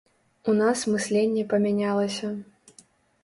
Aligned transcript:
У 0.51 0.53
нас 0.61 0.79
мысленне 0.93 1.43
памянялася. 1.51 2.31